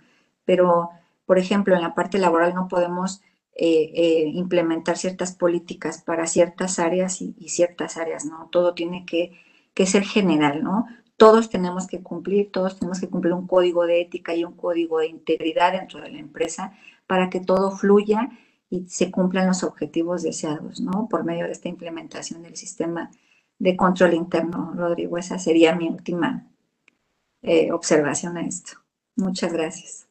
[0.45, 0.89] Pero,
[1.27, 3.21] por ejemplo, en la parte laboral no podemos
[3.55, 8.49] eh, eh, implementar ciertas políticas para ciertas áreas y, ciertas áreas, ¿no?
[8.51, 9.39] Todo tiene que,
[9.75, 10.87] que ser general, ¿no?
[11.17, 14.99] Todos tenemos que cumplir, todos tenemos que cumplir un código de ética y un código
[14.99, 16.73] de integridad dentro de la empresa
[17.07, 18.29] para que todo fluya
[18.69, 21.07] y se cumplan los objetivos deseados, ¿no?
[21.09, 23.11] Por medio de esta implementación del sistema
[23.59, 25.17] de control interno, Rodrigo.
[25.17, 26.47] Esa sería mi última
[27.41, 28.73] eh, observación a esto.
[29.15, 30.07] Muchas gracias.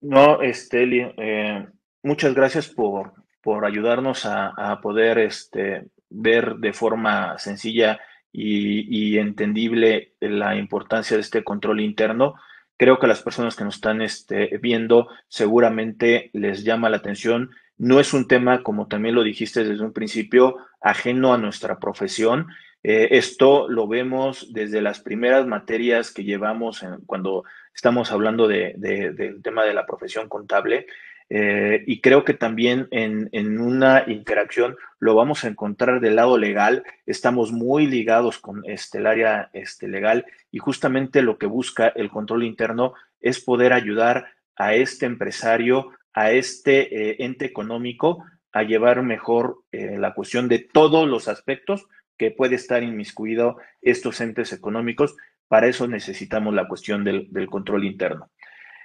[0.00, 1.66] No, Esteli, eh,
[2.02, 7.98] muchas gracias por, por ayudarnos a, poder este, ver de forma sencilla
[8.36, 12.34] y, entendible la importancia de este control interno
[12.76, 17.50] Creo que a las personas que nos están este, viendo seguramente les llama la atención.
[17.78, 22.48] No es un tema, como también lo dijiste desde un principio, ajeno a nuestra profesión.
[22.82, 29.64] Eh, esto lo vemos desde las primeras materias que llevamos cuando estamos hablando del tema
[29.64, 30.86] de la profesión contable.
[31.28, 36.84] Eh, y creo que también en, una interacción lo vamos a encontrar del lado legal.
[37.04, 42.10] Estamos muy ligados con este, el área este, legal y justamente lo que busca el
[42.10, 49.02] control interno es poder ayudar a este empresario, a este eh, ente económico a llevar
[49.02, 55.16] mejor eh, la cuestión de todos los aspectos que puede estar inmiscuido estos entes económicos.
[55.48, 58.30] Para eso necesitamos la cuestión del, del control interno.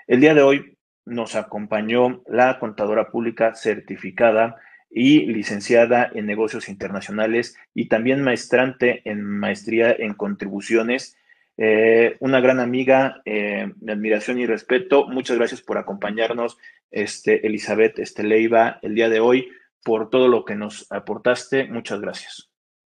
[0.08, 4.58] El día de hoy nos acompañó la contadora pública certificada
[4.90, 11.16] y licenciada en negocios internacionales y también maestrante en maestría en contribuciones.
[11.58, 15.08] Eh, una gran amiga, eh, de admiración y respeto.
[15.08, 16.58] Muchas gracias por acompañarnos,
[16.92, 19.50] este, Elizabeth Esteleiva, el día de hoy,
[19.84, 21.68] por todo lo que nos aportaste.
[21.68, 22.50] Muchas gracias.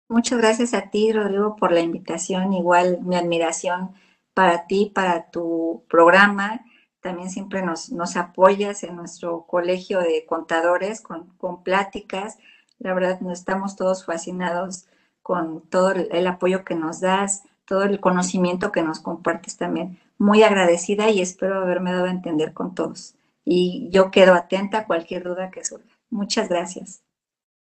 [0.09, 2.53] Muchas gracias a ti, Rodrigo, por la invitación.
[2.53, 3.91] Igual mi admiración
[4.33, 6.61] para ti, para tu programa
[7.03, 12.39] también siempre nos, nos apoyas en nuestro colegio de contadores con, con pláticas.
[12.79, 14.87] La verdad, nos estamos todos fascinados
[15.21, 19.99] con todo el, apoyo que nos das, todo el conocimiento que nos compartes también.
[20.17, 23.15] Muy agradecida y espero haberme dado a entender con todos.
[23.45, 25.97] Y yo quedo atenta a cualquier duda que surja.
[26.09, 27.03] Muchas gracias.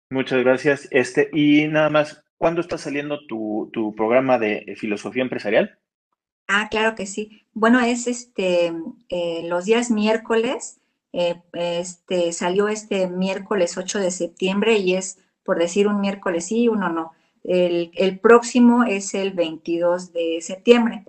[0.10, 0.88] Muchas gracias.
[0.92, 5.78] Este, y nada más, ¿cuándo está saliendo tu, tu programa de filosofía empresarial?
[6.48, 7.42] Ah, claro que sí.
[7.54, 8.74] Bueno, es este
[9.10, 10.80] eh, los días miércoles.
[11.14, 16.68] Eh, este salió este miércoles 8 de septiembre y es por decir un miércoles sí,
[16.68, 17.14] uno no.
[17.44, 21.06] El, el, próximo es el 22 de septiembre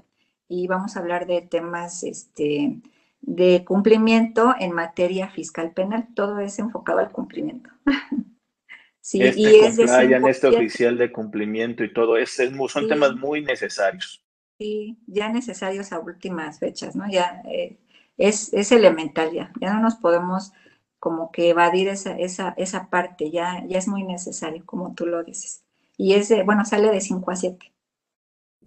[0.48, 2.78] y vamos a hablar de temas este,
[3.20, 6.08] de cumplimiento en materia fiscal penal.
[6.14, 7.70] Todo es enfocado al cumplimiento.
[9.00, 9.84] sí, este y es de
[10.28, 14.25] este oficial de cumplimiento y todo, es, son temas muy necesarios.
[14.58, 17.08] Sí, ya necesarios a últimas fechas, ¿no?
[17.10, 17.76] Ya eh,
[18.16, 20.52] es, es, elemental ya, ya no nos podemos
[20.98, 25.22] como que evadir esa, esa, esa parte, ya, ya es muy necesario, como tú lo
[25.22, 25.62] dices.
[25.98, 27.72] Y es, bueno, sale de 5 a 7.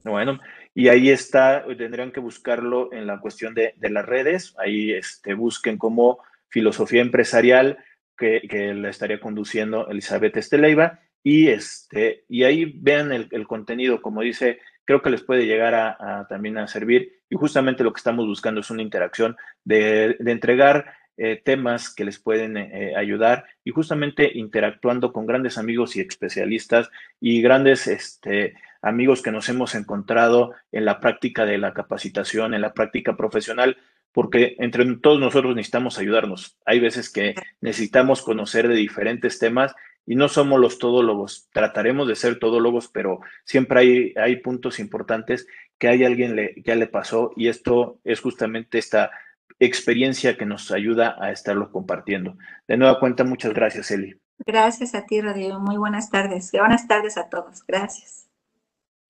[0.03, 0.39] Bueno,
[0.73, 5.33] y ahí está, tendrían que buscarlo en la cuestión de, de las redes, ahí este,
[5.33, 6.19] busquen como
[6.49, 7.77] filosofía empresarial
[8.17, 14.21] que, que la estaría conduciendo Elizabeth Esteleiva y, este, y ahí vean el, contenido, como
[14.21, 14.59] dice,
[14.89, 18.61] creo que les puede llegar a, también a servir y justamente lo que estamos buscando
[18.61, 25.13] es una interacción de, entregar eh, temas que les pueden eh, ayudar y justamente interactuando
[25.13, 26.89] con grandes amigos y especialistas
[27.21, 32.61] y grandes este, amigos que nos hemos encontrado en la práctica de la capacitación, en
[32.61, 33.77] la práctica profesional,
[34.11, 36.57] porque entre todos nosotros necesitamos ayudarnos.
[36.65, 39.75] Hay veces que necesitamos conocer de diferentes temas
[40.09, 41.47] y no somos los todólogos.
[41.53, 45.45] Trataremos de ser todólogos, pero siempre hay, hay puntos importantes
[45.77, 49.11] que hay alguien le, que ya le pasó y esto es justamente esta
[49.59, 52.35] experiencia que nos ayuda a estarlo compartiendo.
[52.67, 54.19] De nueva cuenta, muchas gracias, Eli.
[54.39, 55.59] Gracias a ti, Rodrigo.
[55.59, 56.51] Muy buenas tardes.
[56.53, 57.63] Buenas tardes a todos.
[57.67, 58.27] Gracias.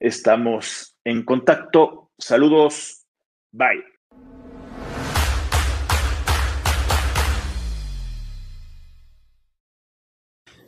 [0.01, 2.11] Estamos en contacto.
[2.17, 3.05] Saludos.
[3.53, 3.98] Bye.